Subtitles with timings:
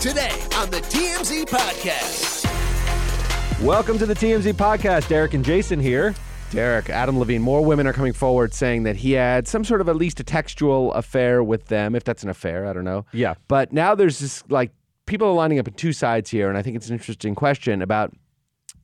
[0.00, 2.46] today on the TMZ Podcast.
[3.62, 5.08] Welcome to the TMZ podcast.
[5.08, 6.14] Derek and Jason here.
[6.50, 9.90] Derek, Adam Levine, more women are coming forward saying that he had some sort of
[9.90, 13.04] at least a textual affair with them, if that's an affair, I don't know.
[13.12, 13.34] Yeah.
[13.46, 14.72] But now there's this like
[15.04, 17.82] people are lining up in two sides here, and I think it's an interesting question
[17.82, 18.14] about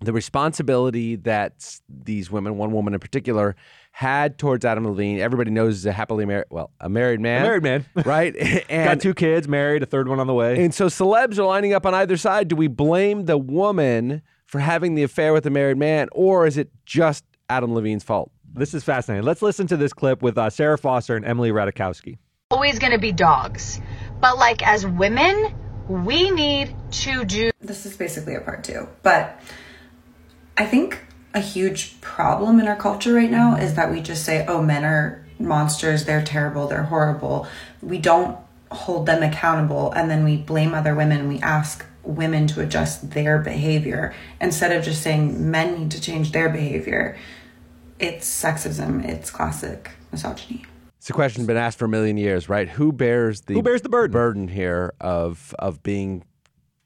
[0.03, 3.57] the responsibility that these women, one woman in particular,
[3.97, 5.21] had towards Adam Levine.
[5.21, 7.87] Everybody knows he's a happily married, well, a married man, married man.
[8.05, 8.37] right?
[8.69, 10.62] and Got two kids, married, a third one on the way.
[10.62, 12.48] and so celebs are lining up on either side.
[12.48, 16.59] Do we blame the woman for having the affair with a married man, or is
[16.59, 18.30] it just Adam Levine's fault?
[18.53, 19.25] This is fascinating.
[19.25, 22.19] Let's listen to this clip with uh, Sara Foster and Emily Ratajkowski.
[22.51, 23.81] always going to be dogs.
[24.20, 25.55] But like as women,
[25.89, 28.89] we need to do this is basically a part two.
[29.03, 29.41] But
[30.59, 31.03] I think
[31.37, 33.63] a huge problem in our culture right now mm-hmm.
[33.63, 37.47] is that we just say, oh, men are monsters, they're terrible, they're horrible.
[37.83, 38.39] We don't
[38.73, 41.28] hold them accountable and then we blame other women.
[41.28, 46.33] We ask women to adjust their behavior instead of just saying men need to change
[46.33, 47.19] their behavior.
[47.98, 50.65] It's sexism, it's classic misogyny.
[50.97, 52.69] It's a question been asked for a million years, right?
[52.69, 54.12] Who bears the Who bears the burden?
[54.12, 56.25] burden here of of being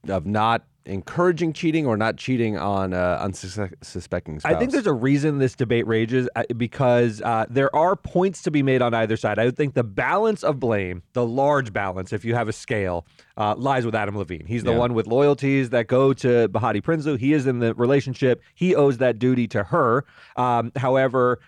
[0.09, 4.53] of not encouraging cheating or not cheating on uh, unsuspecting spouse?
[4.53, 8.51] I think there's a reason this debate rages uh, because uh, there are points to
[8.51, 9.39] be made on either side.
[9.39, 13.07] I would think the balance of blame, the large balance, if you have a scale,
[13.37, 14.47] uh, lies with Adam Levine.
[14.47, 14.79] He's the Yeah.
[14.79, 17.19] one with loyalties that go to Behati Prinsloo.
[17.19, 18.43] He is in the relationship.
[18.55, 20.05] He owes that duty to her.
[20.37, 21.41] Um, however,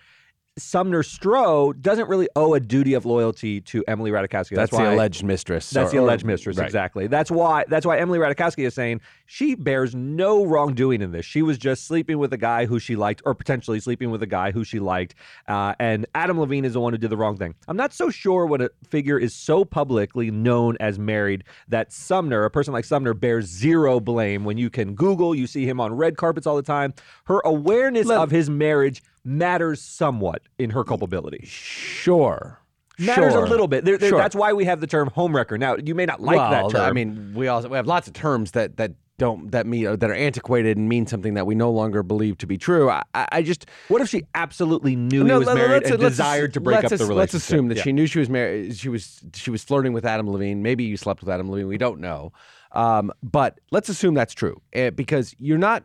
[0.57, 4.55] Sumner Stroh doesn't really owe a duty of loyalty to Emily Ratajkowski.
[4.55, 5.67] that's, why the alleged mistress.
[5.71, 6.65] That's or- the alleged mistress, right.
[6.65, 7.07] exactly.
[7.07, 7.65] That's why.
[7.67, 11.25] That's why Emily Ratajkowski is saying she bears no wrongdoing in this.
[11.25, 14.27] She was just sleeping with a guy who she liked, or potentially sleeping with a
[14.27, 15.15] guy who she liked.
[15.47, 17.55] Uh, and Adam Levine is the one who did the wrong thing.
[17.67, 22.45] I'm not so sure when a figure is so publicly known as married that Sumner,
[22.45, 24.43] a person like Sumner, bears zero blame.
[24.45, 26.93] When you can Google, you see him on red carpets all the time.
[27.23, 31.45] Her awareness Let- of his marriage matters somewhat in her culpability.
[31.45, 32.59] Sure.
[32.99, 33.45] Matters Sure.
[33.45, 33.85] a little bit.
[33.85, 34.17] There, there- Sure.
[34.19, 35.57] That's why we have the term homewrecker.
[35.59, 36.81] Now, you may not like well, that term.
[36.87, 40.03] I mean, we also we have lots of terms that that don't that mean that
[40.09, 42.89] are antiquated and mean something that we no longer believe to be true.
[42.89, 46.59] I, I just What if she absolutely knew he was let- married and desired to
[46.59, 47.15] break up the relationship?
[47.15, 47.83] Let's assume that Yeah.
[47.83, 48.75] she knew she was married.
[48.77, 50.61] She was she was flirting with Adam Levine.
[50.61, 51.67] Maybe you slept with Adam Levine.
[51.67, 52.31] We don't know.
[52.73, 55.83] Um, but let's assume that's true eh, because you're not.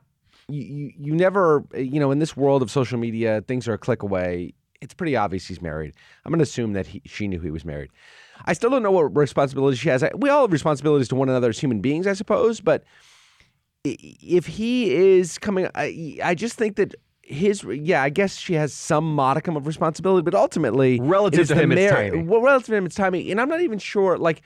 [0.49, 3.79] You, you you never you know in this world of social media things are a
[3.79, 4.55] click away.
[4.81, 5.93] It's pretty obvious he's married.
[6.25, 7.91] I'm going to assume that he, she knew he was married.
[8.47, 10.03] I still don't know what responsibilities she has.
[10.05, 12.61] I- We all have responsibilities to one another as human beings, I suppose.
[12.61, 12.85] But
[13.85, 18.73] if he is coming, I, I just think that his, yeah, I guess she has
[18.73, 22.23] some modicum of responsibility, but ultimately, Relative to him, it's mar- tiny.
[22.23, 24.17] Well, relative to him, it's tiny, and I'm not even sure.
[24.17, 24.43] Like,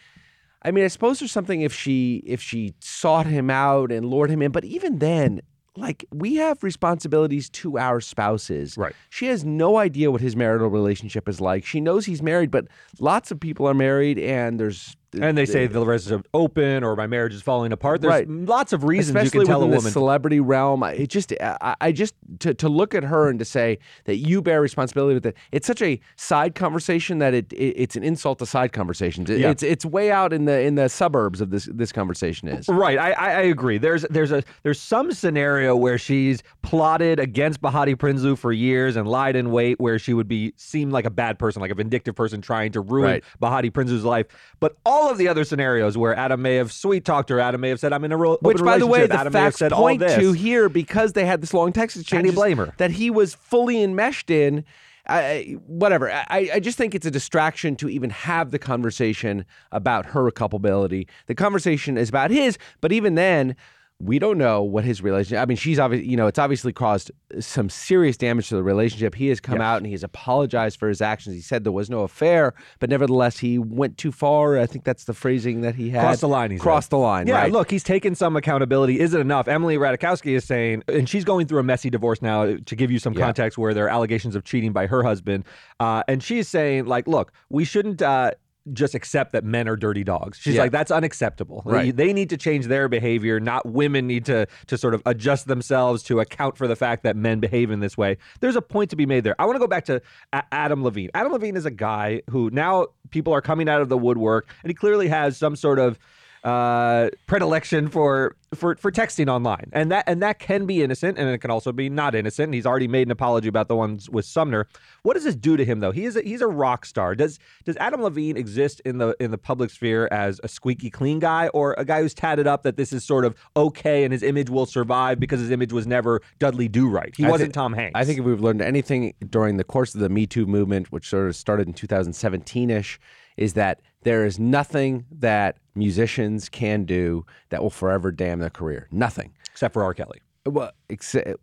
[0.63, 4.31] I mean, I suppose there's something if she if she sought him out and lured
[4.31, 5.43] him in, but even then.
[5.77, 8.77] Like we have responsibilities to our spouses.
[8.77, 8.95] Right.
[9.09, 11.65] She has no idea what his marital relationship is like.
[11.65, 12.67] She knows he's married, but
[13.01, 17.07] lots of people are married, and there's and they say the relationship open or my
[17.07, 18.01] marriage is falling apart.
[18.01, 18.29] There's Right.
[18.29, 19.85] lots of reasons especially you can tell a woman.
[19.85, 20.83] the celebrity realm.
[20.85, 24.41] It just, I, I just to, to look at her and to say that you
[24.43, 25.37] bear responsibility with it.
[25.51, 29.29] It's such a side conversation that it, it it's an insult to side conversations.
[29.31, 29.51] It- Yeah.
[29.51, 32.69] It's it's way out in the in the suburbs of this this conversation is.
[32.69, 33.79] Right, I, I I agree.
[33.79, 39.07] There's there's a there's some scenario where she's plotted against Behati Prinsloo for years and
[39.09, 42.15] lied in wait, where she would be seem like a bad person, like a vindictive
[42.15, 43.25] person trying to ruin Right.
[43.43, 44.27] Behati Prinsloo's life.
[44.61, 47.69] But all of the other scenarios where Adam may have sweet talked her, Adam may
[47.69, 49.73] have said, "I'm in a real Which, by the way, relationship," the Adam facts said
[49.73, 52.35] point to here because they had this long text exchange.
[52.35, 52.73] Blame her?
[52.79, 54.65] That he was fully enmeshed in.
[55.07, 56.13] I, whatever.
[56.13, 61.09] I, I just think it's a distraction to even have the conversation about her culpability.
[61.27, 63.57] The conversation is about his, but even then,
[64.03, 65.41] we don't know what his relationship.
[65.41, 69.15] I mean, she's obviously, you know, it's obviously caused some serious damage to the relationship.
[69.15, 71.37] He has come out and he has apologized for his actions.
[71.37, 74.59] He said there was no affair, but nevertheless, he went too far.
[74.59, 76.01] I think that's the phrasing that he had.
[76.01, 76.63] Crossed the line, he said.
[76.63, 77.29] Crossed the line.
[77.29, 77.53] Yeah, right?
[77.53, 78.99] look, he's taken some accountability.
[78.99, 79.47] Is it enough?
[79.47, 82.57] Emily Ratajkowski is saying, and she's going through a messy divorce now.
[82.57, 83.27] To give you some Yeah.
[83.27, 85.45] context, where there are allegations of cheating by her husband,
[85.79, 88.03] uh, and she's saying, like, look, we shouldn't.
[88.03, 88.33] Uh,
[88.73, 90.39] just accept that men are dirty dogs.
[90.39, 90.63] She's Yeah.
[90.63, 91.63] like, that's unacceptable.
[91.65, 91.95] Right.
[91.97, 93.41] They, they need to change their behavior.
[93.41, 97.17] Not women need to to sort of adjust themselves to account for the fact that
[97.17, 98.19] men behave in this way.
[98.41, 99.35] There's a point to be made there.
[99.41, 100.01] I want to go back to
[100.33, 101.11] A- Adam Levine.
[101.15, 104.71] Adam Levine is a guy who now people are coming out of the woodwork, and
[104.71, 105.99] he clearly has some sort of
[106.45, 111.29] uh, predilection for for for texting online, and that and that can be innocent, and
[111.29, 112.47] it can also be not innocent.
[112.47, 114.67] And he's already made an apology about the ones with Sumner.
[115.03, 115.93] What does this do to him, though?
[115.93, 117.15] He is a, he's a rock star.
[117.15, 121.21] Does does Adam Levine exist in the in the public sphere as a squeaky clean
[121.21, 124.25] guy, or a guy who's tatted up that this is sort of okay and his
[124.25, 127.15] image will survive because his image was never Dudley Do Right.
[127.17, 127.93] He I wasn't Tom Hanks.
[127.95, 131.09] I think if we've learned anything during the course of the Me Too movement, which
[131.09, 132.99] sort of started in 2017 ish,
[133.37, 138.89] is that there is nothing that musicians can do that will forever damn their career.
[138.91, 139.33] Nothing.
[139.51, 139.95] except for R.
[139.95, 140.21] Kelly.
[140.47, 141.41] Well, except.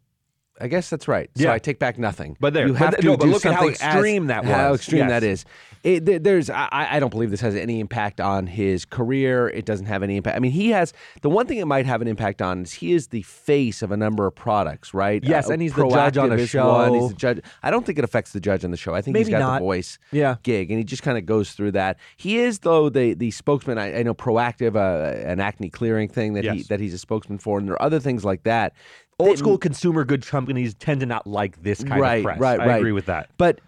[0.62, 1.30] I guess that's right.
[1.36, 1.54] So Yeah.
[1.54, 2.38] I take back nothing.
[2.40, 4.28] But there- you but have th- to no, but look at how something as- extreme
[4.28, 5.10] that How extreme Yes.
[5.10, 5.46] that is.
[5.82, 6.50] It, there's.
[6.50, 9.48] I, I don't believe this has any impact on his career.
[9.48, 10.36] It doesn't have any impact.
[10.36, 10.92] I mean, he has
[11.22, 13.90] the one thing it might have an impact on is he is the face of
[13.94, 15.24] a number of products, right?
[15.24, 16.94] Yes, and he's the judge on a show.
[16.94, 17.40] He's the judge.
[17.64, 18.94] I don't think it affects the judge on the show.
[18.94, 19.60] I think Maybe he's got not.
[19.60, 20.36] the voice Yeah.
[20.44, 21.98] gig, and he just kind of goes through that.
[22.18, 23.78] He is though the the spokesman.
[23.78, 27.38] I, I know Proactiv, uh, an acne clearing thing that he that he's a spokesman
[27.38, 28.74] for, and there are other things like that.
[29.20, 32.40] Old school consumer good companies tend to not like this kind right, of press.
[32.40, 32.78] right, I right.
[32.78, 33.30] agree with that.
[33.38, 33.60] But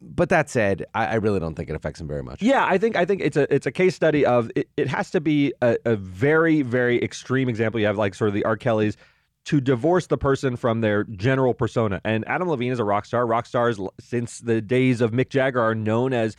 [0.00, 2.42] but that said, I, I really don't think it affects him very much.
[2.42, 5.10] Yeah, I think I think it's a it's a case study of it, it has
[5.10, 7.80] to be a, a very very extreme example.
[7.80, 8.56] You have like sort of the R.
[8.56, 8.96] Kellys
[9.44, 12.00] to divorce the person from their general persona.
[12.04, 13.26] And Adam Levine is a rock star.
[13.26, 16.36] Rock stars since the days of Mick Jagger are known as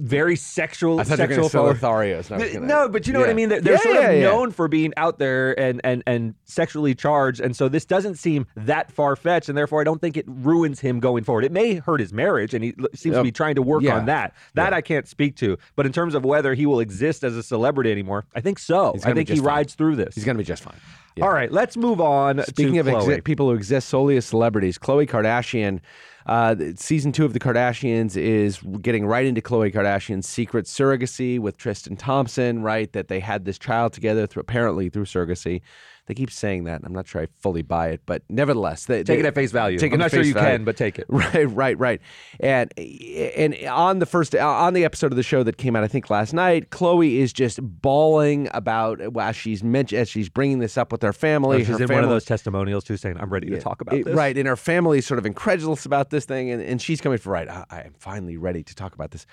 [0.00, 0.98] very sexual.
[0.98, 2.30] I thought were sexual to Lotharios.
[2.30, 3.48] No, I was gonna- No, but you know what I mean.
[3.50, 4.22] They're, they're Yeah, sort yeah, of yeah.
[4.22, 8.46] known for being out there and and and sexually charged, and so this doesn't seem
[8.56, 11.44] that far fetched, and therefore I don't think it ruins him going forward.
[11.44, 13.96] It may hurt his marriage, and he seems to be trying to work Yeah.
[13.98, 14.34] on that.
[14.54, 17.42] That I can't speak to, but in terms of whether he will exist as a
[17.42, 18.94] celebrity anymore, I think so.
[19.04, 19.44] I think he fine.
[19.44, 20.14] rides through this.
[20.14, 20.76] He's going to be just fine.
[21.16, 21.24] Yeah.
[21.24, 22.42] All right, let's move on.
[22.44, 25.80] Speaking of exi- people who exist solely as celebrities, Khloe Kardashian,
[26.26, 31.56] uh, season two of The Kardashians is getting right into Khloe Kardashian's secret surrogacy with
[31.56, 32.92] Tristan Thompson, right?
[32.92, 35.62] That they had this child together through apparently through surrogacy.
[36.10, 36.80] They keep saying that.
[36.80, 39.34] and I'm not sure I fully buy it, but nevertheless, they, take they, it at
[39.36, 39.78] face value.
[39.78, 40.56] Take it I'm not sure you value.
[40.56, 41.06] can, but take it.
[41.08, 42.00] Right, right, right.
[42.40, 45.86] And and on the first on the episode of the show that came out, I
[45.86, 50.76] think last night, Khloe is just bawling about as she's mentioned as she's bringing this
[50.76, 51.58] up with her family.
[51.58, 53.94] Oh, she's her in one of those testimonials too, saying, "I'm ready to talk about
[53.94, 56.82] it- this." Right, and her family is sort of incredulous about this thing, and, and
[56.82, 57.48] she's coming for right.
[57.48, 59.26] I, I am finally ready to talk about this.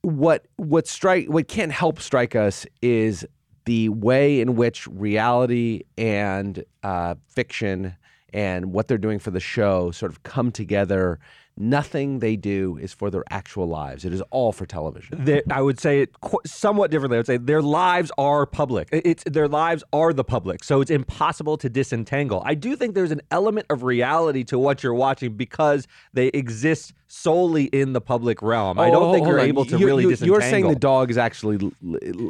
[0.00, 3.24] What what strike what can't help strike us is
[3.64, 7.94] the way in which reality and uh, fiction
[8.32, 11.18] and what they're doing for the show sort of come together.
[11.58, 14.06] Nothing they do is for their actual lives.
[14.06, 15.22] It is all for television.
[15.22, 17.18] They- I would say it qu- somewhat differently.
[17.18, 18.88] I would say their lives are public.
[18.90, 22.42] It's their lives are the public, so it's impossible to disentangle.
[22.46, 26.94] I do think there's an element of reality to what you're watching because they exist
[27.22, 28.78] solely in the public realm.
[28.78, 29.46] I Oh, don't hold- think you're on.
[29.46, 30.40] able to You- really you, disentangle.
[30.40, 31.70] You're saying the dog is actually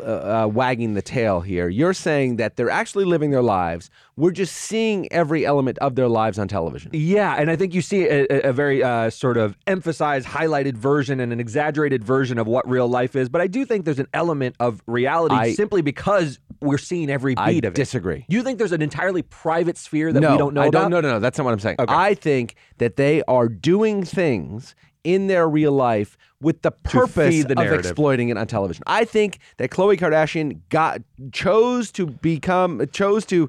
[0.04, 1.68] uh, uh, wagging the tail here.
[1.68, 3.90] You're saying that they're actually living their lives.
[4.16, 6.90] We're just seeing every element of their lives on television.
[6.92, 11.20] Yeah, and I think you see a, a- very uh, sort of emphasized, highlighted version
[11.20, 13.28] and an exaggerated version of what real life is.
[13.28, 17.34] But I do think there's an element of reality I- simply because we're seeing every
[17.36, 17.76] I beat of it.
[17.76, 18.24] disagree.
[18.28, 20.82] You think there's an entirely private sphere that no, we don't know I about?
[20.82, 20.90] don't.
[20.90, 21.18] No, no, no.
[21.20, 21.76] That's not what I'm saying.
[21.80, 21.92] Okay.
[21.92, 24.74] I think that they are doing things
[25.04, 28.82] in their real life with the purpose the of exploiting it on television.
[28.86, 31.00] I think that Khloe Kardashian got
[31.32, 33.48] chose to become chose to.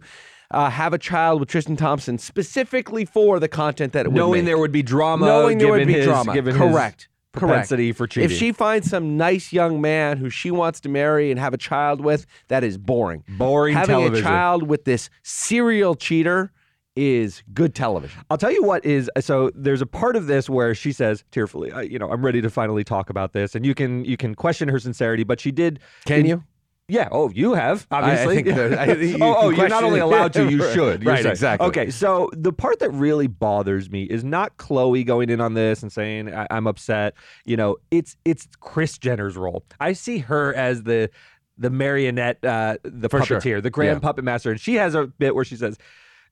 [0.52, 4.46] Uh, have a child with Tristan Thompson specifically for the content that it would knowing
[4.46, 6.32] there would be drama, knowing there would be his, drama.
[6.44, 7.10] Correct.
[7.34, 7.70] Correct.
[7.70, 8.30] for cheating.
[8.30, 11.58] If she finds some nice young man who she wants to marry and have a
[11.58, 13.24] child with, that is boring.
[13.28, 14.26] Boring Having television.
[14.26, 16.52] a child with this serial cheater
[16.96, 18.22] is good television.
[18.30, 19.50] I'll tell you what is so.
[19.56, 22.50] There's a part of this where she says tearfully, I, "You know, I'm ready to
[22.50, 25.80] finally talk about this," and you can you can question her sincerity, but she did.
[26.06, 26.44] Can in- you?
[26.90, 27.08] Yeah.
[27.12, 28.36] Oh, you have obviously.
[28.44, 31.02] think that- I you oh, oh you're not only allowed to, you should.
[31.02, 31.32] You're Right, saying.
[31.32, 31.68] exactly.
[31.70, 31.90] Okay.
[31.90, 35.92] So the part that really bothers me is not Khloe going in on this and
[35.92, 37.14] saying I- I'm upset.
[37.46, 39.64] You know, it's it's Kris Jenner's role.
[39.80, 41.10] I see her as the
[41.58, 43.40] the marionette, uh, the For sure.
[43.40, 44.00] puppeteer, the grand Yeah.
[44.00, 45.78] puppet master, and she has a bit where she says.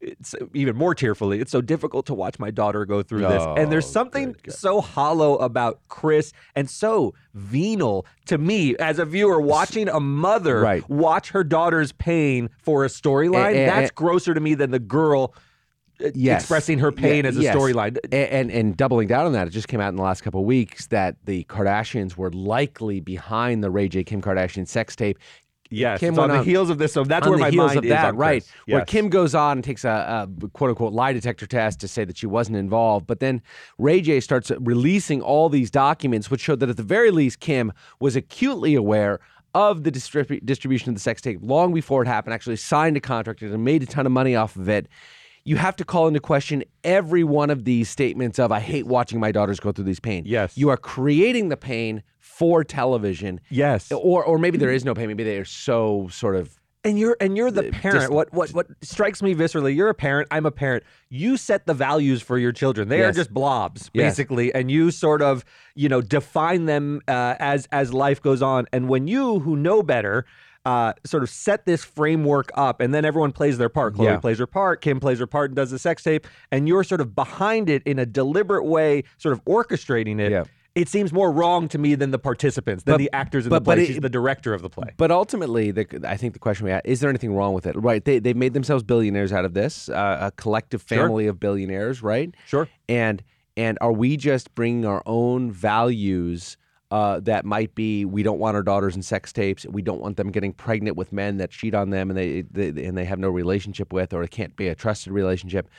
[0.01, 1.39] It's even more tearfully.
[1.39, 4.81] It's so difficult to watch my daughter go through this, and there's Oh, something so
[4.81, 10.89] hollow about Kris and so venal to me as a viewer watching a mother Right.
[10.89, 13.49] watch her daughter's pain for a storyline.
[13.49, 15.35] And- and- That's grosser to me than the girl
[16.03, 16.41] uh, Yes.
[16.41, 17.55] expressing her pain Yeah, as a yes.
[17.55, 17.95] storyline.
[18.11, 20.39] A- And, and doubling down on that, it just came out in the last couple
[20.39, 25.19] of weeks that the Kardashians were likely behind the Ray J Kim Kardashian sex tape.
[25.71, 26.93] Yes, Kim it's on the heels of this.
[26.93, 28.43] So that's on where the my heels mind of is that, on right?
[28.43, 28.73] Kris.
[28.73, 32.03] Where Kim goes on and takes a, a quote unquote lie detector test to say
[32.03, 33.41] that she wasn't involved, but then
[33.77, 37.71] Ray J starts releasing all these documents, which showed that at the very least Kim
[37.99, 39.19] was acutely aware
[39.53, 43.01] of the distrib- distribution of the sex tape long before it happened, actually signed a
[43.01, 44.87] contract and made a ton of money off of it.
[45.43, 49.19] You have to call into question every one of these statements of "I hate watching
[49.19, 50.57] my daughters go through these pain." Yes.
[50.57, 52.03] you are creating the pain
[52.41, 53.39] for television.
[53.49, 53.91] Yes.
[53.91, 55.07] or or maybe there is no pain.
[55.07, 57.99] Maybe they are so sort of And you're and you're the Uh, parent.
[58.01, 59.75] just- what what what strikes me viscerally?
[59.75, 60.27] You're a parent.
[60.31, 60.83] I'm a parent.
[61.09, 62.89] You set the values for your children.
[62.89, 64.03] They are just blobs, Yes.
[64.17, 65.45] basically, and you sort of
[65.75, 68.65] you know define them uh, as as life goes on.
[68.73, 70.25] And when you who know better.
[70.63, 73.95] Uh, sort of set this framework up, and then everyone plays their part.
[73.95, 74.17] Khloe Yeah.
[74.17, 77.01] plays her part, Kim plays her part, and does the sex tape, and you're sort
[77.01, 80.31] of behind it in a deliberate way, sort of orchestrating it.
[80.31, 80.43] Yeah.
[80.73, 83.59] It seems more wrong to me than the participants, than But- the actors in but-
[83.59, 83.75] the play.
[83.75, 84.89] but it- She's the director of the play.
[84.95, 87.75] But ultimately, the, I think the question we have is there anything wrong with it?
[87.75, 88.03] Right?
[88.03, 90.97] They they've made themselves billionaires out of this, uh, a collective Sure.
[90.99, 92.33] family of billionaires, right?
[92.45, 92.69] Sure.
[92.87, 93.21] And
[93.57, 96.55] and are we just bringing our own values?
[96.89, 99.65] Uh, that might be we don't want our daughters in sex tapes.
[99.65, 102.83] We don't want them getting pregnant with men that cheat on them and they, they
[102.85, 105.69] and they have no relationship with, or it can't be a trusted relationship.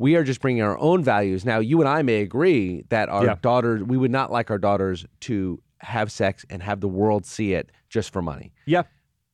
[0.00, 1.44] We are just bringing our own values.
[1.44, 3.34] Now, you and I may agree that our Yeah.
[3.42, 7.52] daughters, we would not like our daughters to have sex and have the world see
[7.52, 8.82] it just for money Yeah.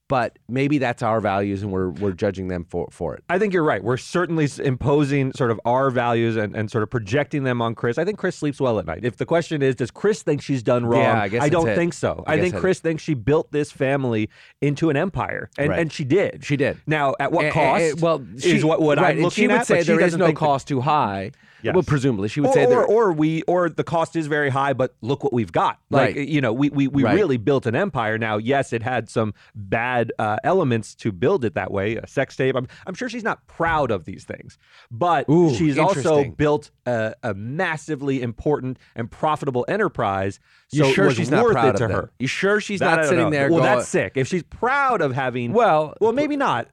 [0.08, 3.24] But maybe that's our values and we're we're judging them for for it.
[3.28, 3.82] I think you're right.
[3.82, 7.98] We're certainly imposing sort of our values and, and sort of projecting them on Kris.
[7.98, 9.04] I think Kris sleeps well at night.
[9.04, 11.00] If the question is, does Kris think she's done wrong?
[11.02, 11.74] Yeah, I guess I don't it.
[11.74, 12.22] think so.
[12.26, 14.30] I I, think Kris thinks she built this family
[14.62, 15.78] into an empire, and, Right.
[15.80, 16.44] and she did.
[16.44, 16.78] She did.
[16.86, 18.00] Now, at what cost?
[18.00, 19.66] well, is what what right, I'm and she would at.
[19.66, 21.32] say there is no that- cost too high.
[21.66, 21.74] Yes.
[21.74, 24.72] Well, presumably she would or, say or, or we or the cost is very high,
[24.72, 25.78] but look what we've got.
[25.90, 26.28] Like Right.
[26.28, 27.14] you know, we we, we Right.
[27.14, 28.18] really built an empire.
[28.18, 31.96] Now, yes, it had some bad uh, elements to build it that way.
[31.96, 32.54] A sex tape.
[32.56, 34.58] I'm I'm sure she's not proud of these things,
[34.90, 40.38] but Ooh, she's also built a, a massively important and profitable enterprise.
[40.70, 42.10] you so it sure she's worth not proud it to of her.
[42.18, 43.30] You sure she's That not sitting know.
[43.30, 43.50] there?
[43.50, 44.12] Well, going, that's sick.
[44.16, 46.68] If she's proud of having, Well, well, maybe not.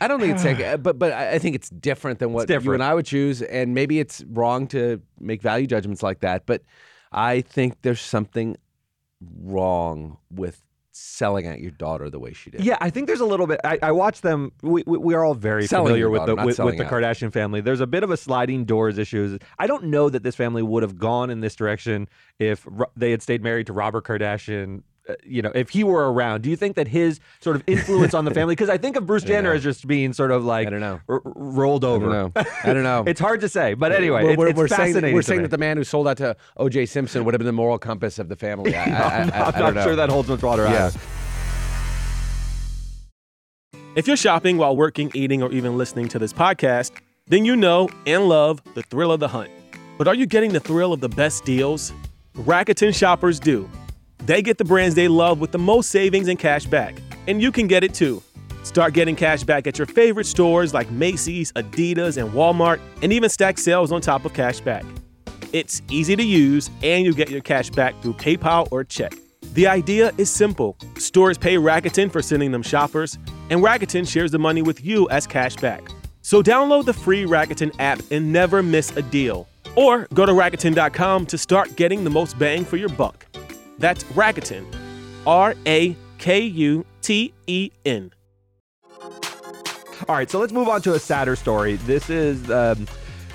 [0.00, 2.46] I don't think it's sick, uh, but but I think it's different than what you
[2.46, 2.74] different.
[2.74, 6.46] and I would choose, and maybe it's wrong to make value judgments like that.
[6.46, 6.62] But
[7.12, 8.56] I think there's something
[9.20, 12.64] wrong with selling out your daughter the way she did.
[12.64, 13.60] Yeah, I think there's a little bit.
[13.64, 14.52] I, I watch them.
[14.62, 16.90] We, we, we are all very Selling familiar with daughter, the with, with the out.
[16.90, 17.60] Kardashian family.
[17.60, 19.38] There's a bit of a sliding doors issues.
[19.58, 22.66] I don't know that this family would have gone in this direction if
[22.96, 24.82] they had stayed married to Robert Kardashian.
[25.24, 28.24] You know, if he were around, do you think that his sort of influence on
[28.24, 28.52] the family?
[28.54, 29.56] Because I think of Bruce Jenner know.
[29.56, 31.00] as just being sort of like I don't know.
[31.08, 32.06] r- r- rolled I over.
[32.08, 32.42] don't know.
[32.64, 33.04] I don't know.
[33.06, 35.44] it's hard to say, but anyway, we're, it- we're, it's we're saying, we're saying me.
[35.44, 36.86] that the man who sold out to O.J.
[36.86, 38.74] Simpson would have been the moral compass of the family.
[38.74, 39.82] I, I, I, I'm not I don't know.
[39.84, 40.64] sure that holds much water.
[40.64, 40.86] Yeah.
[40.86, 40.98] either.
[43.96, 46.92] If you're shopping while working, eating, or even listening to this podcast,
[47.26, 49.50] then you know and love the thrill of the hunt.
[49.98, 51.92] But are you getting the thrill of the best deals?
[52.36, 53.68] Rakuten shoppers do.
[54.24, 56.96] They get the brands they love with the most savings and cash back.
[57.26, 58.22] And you can get it too.
[58.62, 63.30] Start getting cash back at your favorite stores like Macy's, Adidas, and Walmart, and even
[63.30, 64.84] stack sales on top of cash back.
[65.52, 69.14] It's easy to use, and you get your cash back through PayPal or check.
[69.54, 74.38] The idea is simple stores pay Rakuten for sending them shoppers, and Rakuten shares the
[74.38, 75.82] money with you as cash back.
[76.22, 79.48] So download the free Rakuten app and never miss a deal.
[79.74, 83.26] Or go to Rakuten.com to start getting the most bang for your buck.
[83.80, 84.64] That's Rakuten.
[85.26, 88.12] R A K U T E N.
[90.08, 91.76] All right, so let's move on to a sadder story.
[91.76, 92.86] This is um,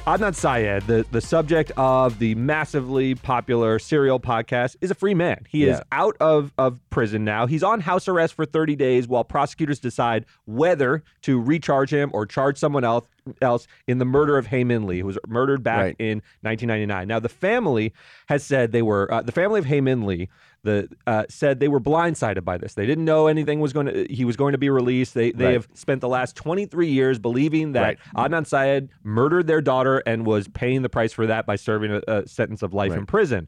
[0.07, 5.45] Adnan Syed, the, the subject of the massively popular serial podcast, is a free man.
[5.47, 7.47] He is out of, of prison now.
[7.47, 12.25] He's on house arrest for 30 days while prosecutors decide whether to recharge him or
[12.25, 13.07] charge someone else
[13.41, 15.95] else in the murder of Hae Min Lee, who was murdered back Right.
[15.99, 17.07] in 1999.
[17.07, 17.93] Now, the family
[18.27, 20.29] has said they were uh, the family of Hae Min Lee.
[20.63, 22.73] The uh, said they were blindsided by this.
[22.73, 24.07] They didn't know anything was going to.
[24.11, 25.13] He was going to be released.
[25.13, 25.53] They they Right.
[25.53, 28.31] have spent the last 23 years believing that Right.
[28.31, 32.01] Adnan Syed murdered their daughter and was paying the price for that by serving a,
[32.07, 33.47] a sentence of life in prison.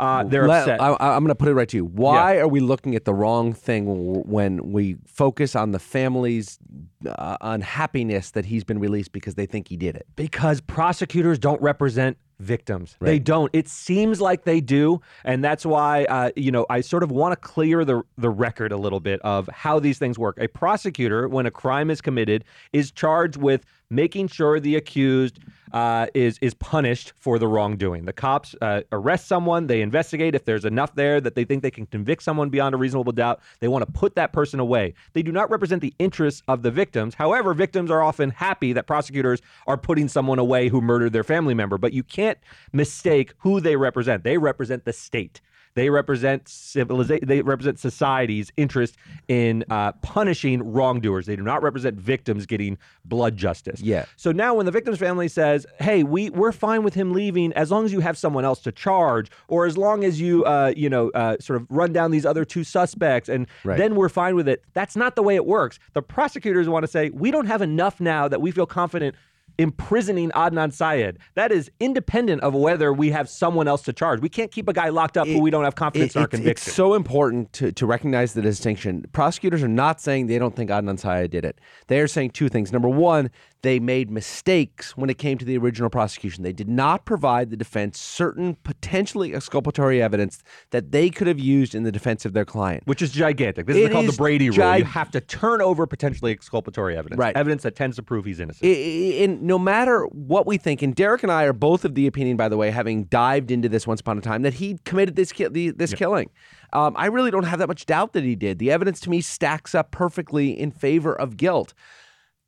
[0.00, 0.80] Uh, they're Let- upset.
[0.80, 1.84] I, I'm going to put it right to you.
[1.84, 3.84] Why are we looking at the wrong thing
[4.26, 6.58] when, we focus on the family's
[7.06, 10.06] uh, unhappiness that he's been released because they think he did it?
[10.16, 12.96] because prosecutors don't represent victims.
[13.00, 13.50] They don't.
[13.52, 17.32] It seems like they do, and that's why uh, you know I sort of want
[17.32, 20.38] to clear the the record a little bit of how these things work.
[20.40, 25.40] A prosecutor, when a crime is committed, is charged with making sure the accused
[25.72, 28.04] uh, is is punished for the wrongdoing.
[28.04, 31.70] The cops uh, arrest someone, they investigate if there's enough there that they think they
[31.70, 33.40] can convict someone beyond a reasonable doubt.
[33.60, 34.94] They want to put that person away.
[35.12, 37.14] They do not represent the interests of the victims.
[37.14, 41.54] However, victims are often happy that prosecutors are putting someone away who murdered their family
[41.54, 41.78] member.
[41.78, 42.38] But you can't
[42.72, 44.24] mistake who they represent.
[44.24, 45.40] They represent the state.
[45.74, 47.28] They represent civilization.
[47.28, 48.96] They represent society's interest
[49.28, 51.26] in uh, punishing wrongdoers.
[51.26, 53.80] They do not represent victims getting blood justice.
[53.80, 54.06] Yeah.
[54.16, 57.70] So now, when the victim's family says, "Hey, we we're fine with him leaving as
[57.70, 60.90] long as you have someone else to charge, or as long as you, uh, you
[60.90, 63.78] know, uh, sort of run down these other two suspects, and Right.
[63.78, 65.78] then we're fine with it," that's not the way it works.
[65.94, 69.14] The prosecutors want to say, "We don't have enough now that we feel confident."
[69.60, 71.18] Imprisoning Adnan Syed.
[71.34, 74.20] That is independent of whether we have someone else to charge.
[74.20, 76.24] We can't keep a guy locked up who we don't have confidence It- in our
[76.24, 76.72] it's, it's conviction.
[76.72, 79.04] so important to, to recognize the distinction.
[79.12, 81.60] Prosecutors are not saying they don't think Adnan Syed did it.
[81.88, 82.72] They are saying two things.
[82.72, 83.30] Number one,
[83.62, 86.42] they made mistakes when it came to the original prosecution.
[86.42, 91.74] They did not provide the defense certain potentially exculpatory evidence that they could have used
[91.74, 92.82] in the defense of their client.
[92.86, 93.66] which is gigantic.
[93.66, 94.56] This It is called is the Brady rule.
[94.72, 97.36] gi- you have to turn over potentially exculpatory evidence, Right.
[97.36, 98.64] evidence that tends to prove he's innocent.
[98.64, 101.94] I- I- and no matter what we think, and Derek and I are both of
[101.94, 104.78] the opinion, by the way, having dived into this once upon a time, that he
[104.84, 106.30] committed this ki- the, this killing.
[106.72, 108.58] Um, I really don't have that much doubt that he did.
[108.58, 111.74] The evidence to me stacks up perfectly in favor of guilt.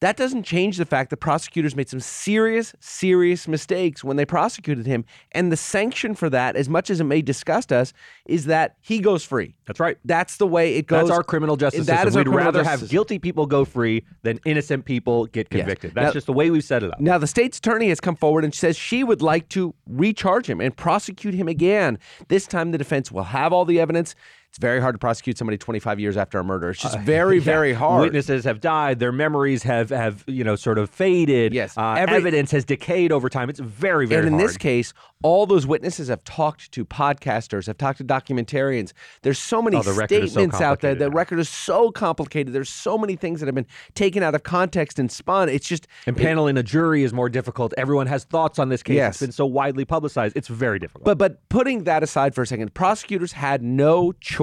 [0.03, 4.85] That doesn't change the fact that prosecutors made some serious, serious mistakes when they prosecuted
[4.85, 5.05] him.
[5.31, 7.93] And the sanction for that, as much as it may disgust us,
[8.27, 9.55] is that he goes free.
[9.65, 9.97] That's right.
[10.05, 11.07] That's the way it goes.
[11.07, 12.09] That's our criminal justice That system.
[12.09, 15.61] is We'd rather have guilty people go free than innocent people get Yes.
[15.61, 15.93] convicted.
[15.95, 17.01] That's Now- just the way we've set it up.
[17.01, 20.61] Now, the state's attorney has come forward and says she would like to recharge him
[20.61, 22.01] and prosecute him again.
[22.27, 24.17] This time, the defense will have all the evidence.
[24.53, 26.69] It's very hard to prosecute somebody 25 years after a murder.
[26.69, 28.03] It's just very, very hard.
[28.03, 28.99] Witnesses have died.
[28.99, 31.55] Their memories have have you know sort of faded.
[31.55, 31.79] Yes.
[31.79, 33.49] Uh, Every- evidence has decayed over time.
[33.49, 34.27] It's very very hard.
[34.27, 34.51] and in hard.
[34.51, 34.93] this case,
[35.23, 38.93] all those witnesses have talked to podcasters, have talked to documentarians.
[39.23, 40.95] There's so many Oh, record so statements out there.
[40.95, 42.53] The record is so complicated.
[42.53, 45.49] There's so many things that have been taken out of context and spun.
[45.49, 47.73] It's just and it- paneling a jury is more difficult.
[47.79, 48.97] Everyone has thoughts on this case.
[48.97, 49.15] Yes.
[49.15, 50.37] It's been so widely publicized.
[50.37, 51.07] It's very difficult.
[51.07, 54.42] But but putting that aside for a second, prosecutors had no choice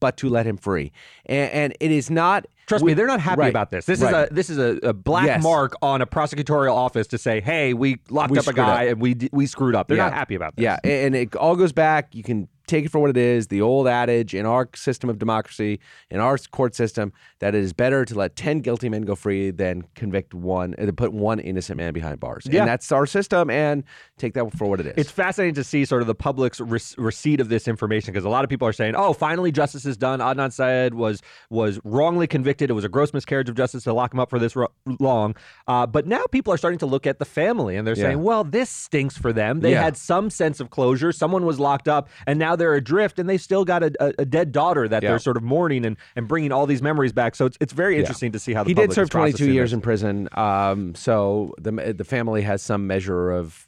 [0.00, 0.92] but to let him free,
[1.26, 2.46] and, and it is not.
[2.66, 3.86] Trust me, they're not happy Right, about this.
[3.86, 4.24] This right.
[4.24, 5.42] is a this is a, a black Yes.
[5.42, 8.92] mark on a prosecutorial office to say, "Hey, we locked We up a guy up.
[8.92, 10.04] and we we screwed up." They're Yeah.
[10.04, 10.64] not happy about this.
[10.64, 12.14] Yeah, and it all goes back.
[12.14, 13.48] You can take it for what it is.
[13.48, 17.72] The old adage in our system of democracy, in our court system, that it is
[17.72, 21.40] better to let ten guilty men go free than convict one, uh, to put one
[21.40, 22.46] innocent man behind bars.
[22.48, 22.60] Yeah.
[22.60, 23.50] And that's our system.
[23.50, 23.82] And
[24.18, 24.94] take that for what it is.
[24.96, 28.28] It's fascinating to see sort of the public's re- receipt of this information because a
[28.28, 30.20] lot of people are saying, "Oh, finally justice is done.
[30.20, 32.70] Adnan Syed was was wrongly convicted.
[32.70, 34.68] It was a gross miscarriage of justice to lock him up for this ro-
[35.00, 35.34] long."
[35.66, 38.04] Uh, but now people are starting to look at the family and they're Yeah.
[38.04, 39.60] saying, "Well, this stinks for them.
[39.60, 39.82] They Yeah.
[39.82, 41.12] had some sense of closure.
[41.12, 44.24] Someone was locked up, and now they're adrift, and they still got a, a, a
[44.24, 45.10] dead daughter that Yeah.
[45.10, 47.94] they're sort of mourning and, and bringing all these memories back." So it's it's very
[47.94, 48.00] Yeah.
[48.00, 49.74] interesting to see how the he did serve is 22 years this.
[49.76, 50.28] in prison.
[50.32, 53.66] Um, so the the family has some measure of,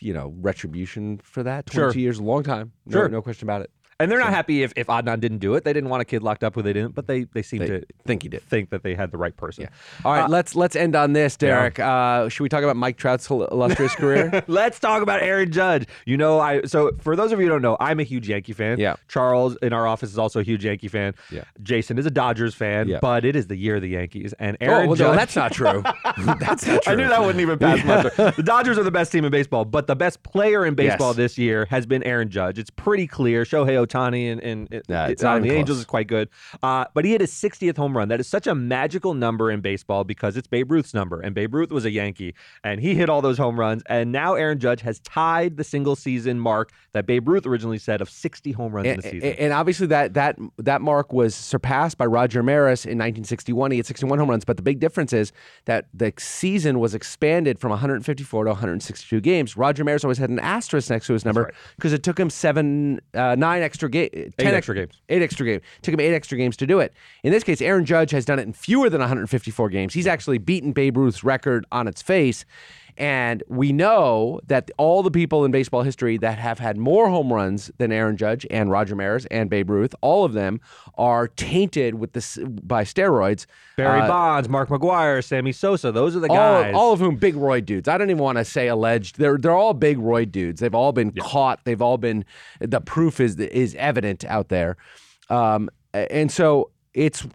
[0.00, 1.66] you know, retribution for that.
[1.66, 2.00] 22 Sure.
[2.00, 2.72] years, a long time.
[2.86, 3.08] No, Sure.
[3.08, 3.70] no question about it.
[3.98, 5.64] And they're not happy if, if Adnan didn't do it.
[5.64, 7.66] They didn't want a kid locked up who they didn't, but they, they seem They
[7.68, 8.42] to think he did.
[8.42, 9.62] think that they had the right person.
[9.62, 9.68] Yeah.
[10.04, 11.78] All right, Uh, let's let's end on this, Derek.
[11.78, 14.44] Uh, should we talk about Mike Trout's il- illustrious career?
[14.48, 15.86] Let's talk about Aaron Judge.
[16.04, 18.52] You know, I so for those of you who don't know, I'm a huge Yankee
[18.52, 18.78] fan.
[18.78, 18.96] Yeah.
[19.08, 21.14] Charles in our office is also a huge Yankee fan.
[21.30, 21.44] Yeah.
[21.62, 22.98] Jason is a Dodgers fan, Yeah.
[23.00, 24.34] but it is the year of the Yankees.
[24.38, 25.06] And oh, Aaron well, Judge.
[25.12, 25.82] no, that's not true.
[26.38, 26.92] that's not true.
[26.92, 28.32] I knew that wouldn't even pass muster.
[28.36, 31.16] The Dodgers are the best team in baseball, but the best player in baseball Yes.
[31.16, 32.58] this year has been Aaron Judge.
[32.58, 33.44] It's pretty clear.
[33.44, 36.28] Shohei Ohtani and, and it- Yeah, it's not on the Angels is quite good.
[36.62, 38.08] Uh, but he hit his 60th home run.
[38.08, 41.54] That is such a magical number in baseball because it's Babe Ruth's number, and Babe
[41.54, 43.82] Ruth was a Yankee, and he hit all those home runs.
[43.88, 48.00] And now Aaron Judge has tied the single season mark that Babe Ruth originally said
[48.00, 49.28] of 60 home runs in and, a season.
[49.38, 53.70] and obviously that that that mark was surpassed by Roger Maris in 1961.
[53.70, 55.32] He had 61 home runs, but the big difference is
[55.66, 59.56] that the season was expanded from 154 to 162 games.
[59.56, 61.54] Roger Maris always had an asterisk next to his number right.
[61.76, 65.00] because it took him seven, uh, nine extra games, eh, ten extra games.
[65.08, 65.62] eight extra games.
[65.82, 66.92] Took him eight extra games to do it.
[67.22, 69.94] In this case, Aaron Judge has done it in fewer than 154 games.
[69.94, 72.44] He's actually beaten Babe Ruth's record on its face.
[72.98, 77.32] And we know that all the people in baseball history that have had more home
[77.32, 80.60] runs than Aaron Judge and Roger Maris and Babe Ruth, all of them
[80.96, 83.46] are tainted with this by steroids.
[83.76, 86.74] Barry Uh, Bonds, Mark McGwire, Sammy Sosa, those are the all, guys.
[86.74, 87.88] all of whom big roid dudes.
[87.88, 89.18] I don't even want to say alleged.
[89.18, 90.60] They're they're all big roid dudes.
[90.60, 91.60] They've all been caught.
[91.64, 92.24] They've all been.
[92.60, 94.76] The proof is is evident out there,
[95.28, 97.26] um, and so it's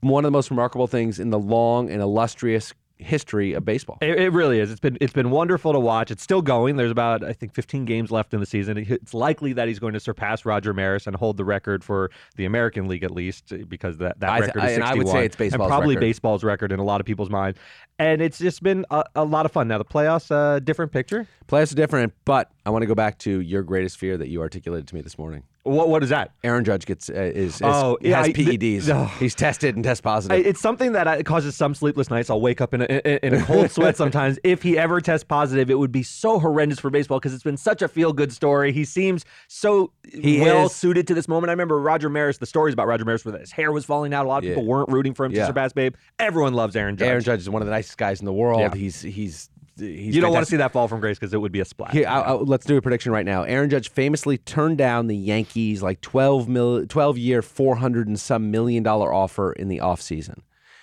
[0.00, 3.98] one of the most remarkable things in the long and illustrious history of baseball.
[4.00, 4.70] It, it really is.
[4.70, 6.10] It's been it's been wonderful to watch.
[6.10, 6.76] It's still going.
[6.76, 8.78] There's about I think 15 games left in the season.
[8.78, 12.44] It's likely that he's going to surpass Roger Maris and hold the record for the
[12.44, 14.90] American League at least because that, that I- record I- is and 61.
[14.92, 16.00] I would say it's baseball's and probably record.
[16.06, 17.58] baseball's record in a lot of people's minds.
[18.00, 19.66] And it's just been a, a lot of fun.
[19.68, 21.26] Now the playoffs, uh, different picture.
[21.48, 24.42] Playoffs are different, but I want to go back to your greatest fear that you
[24.42, 25.42] articulated to me this morning.
[25.62, 26.32] What what is that?
[26.44, 28.90] Aaron Judge gets uh, is, is Oh, yeah, has I- PEDs.
[28.94, 29.06] oh.
[29.18, 30.46] He's tested and test I- positive.
[30.46, 32.28] It's something that I, causes some sleepless nights.
[32.28, 34.38] I'll wake up in a, in, in a cold sweat sometimes.
[34.44, 37.56] If he ever tests positive, it would be so horrendous for baseball because it's been
[37.56, 38.70] such a feel good story.
[38.70, 40.74] He seems so He well is.
[40.74, 41.48] suited to this moment.
[41.48, 44.26] I remember Roger Maris, the stories about Roger Maris, where his hair was falling out.
[44.26, 44.50] A lot of Yeah.
[44.56, 45.40] people weren't rooting for him Yeah.
[45.42, 45.94] to surpass Babe.
[46.18, 47.08] Everyone loves Aaron Judge.
[47.08, 48.60] Aaron Judge is one of the nicest guys in the world.
[48.60, 48.74] Yeah.
[48.74, 49.48] He's he's
[49.78, 51.64] he's you don't want to see that fall from grace because it would be a
[51.64, 51.92] splash.
[51.92, 53.42] Here, I, I, let's do a prediction right now.
[53.42, 58.50] Aaron Judge famously turned down the Yankees like 12 mil, 12 year, 400 and some
[58.50, 60.40] million dollar offer in the offseason.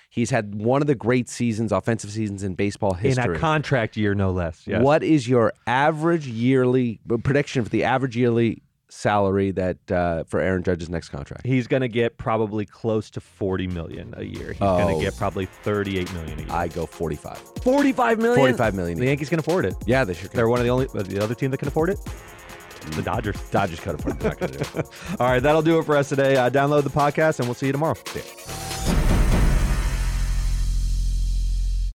[0.10, 3.24] He's had one of the great seasons, offensive seasons in baseball history.
[3.26, 4.64] in a contract year, no less.
[4.66, 4.82] Yes.
[4.82, 10.64] What is your average yearly prediction for the average yearly salary that uh, for Aaron
[10.64, 11.46] Judge's next contract?
[11.46, 14.50] He's going to get probably close to 40 million a year.
[14.50, 15.00] He's going Oh.
[15.00, 16.52] to get probably 38 million a year.
[16.52, 17.38] I go 45.
[17.64, 18.38] 45 million?
[18.38, 19.00] 45 million.
[19.00, 19.76] The Yankees can afford it.
[19.86, 20.38] Yeah, they sure can.
[20.38, 22.00] They're one of the only the other team that can afford it.
[22.92, 23.40] The Dodgers.
[23.50, 24.20] Dodgers could afford it.
[24.20, 24.86] They're not gonna do it.
[25.20, 26.36] All right, that'll do it for us today.
[26.38, 27.96] Uh, download the podcast, and we'll see you tomorrow.
[28.08, 29.02] See ya.